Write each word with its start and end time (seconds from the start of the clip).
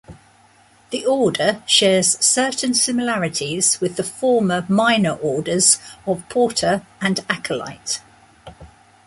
The 0.89 1.05
Order 1.05 1.61
shares 1.67 2.17
certain 2.25 2.73
similarities 2.73 3.79
with 3.79 3.97
the 3.97 4.03
former 4.03 4.65
Minor 4.67 5.11
Orders 5.17 5.77
of 6.07 6.27
Porter 6.27 6.83
and 6.99 7.23
Acolyte. 7.29 8.01